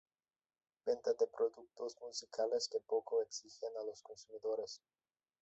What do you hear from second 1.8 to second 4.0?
musicales que poco exigen a